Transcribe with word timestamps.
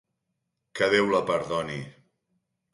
Que 0.79 0.87
Déu 0.95 1.13
la 1.13 1.21
perdoni. 1.29 1.79